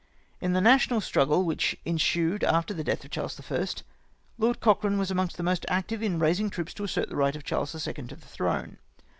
[0.23, 3.67] * In the national struo oie which ensued after the death of Charles I.
[4.39, 7.43] Lord Cochrane was amongst the most active in raising troops to assert the right of
[7.43, 7.93] Charles II.
[8.05, 8.79] to the throne.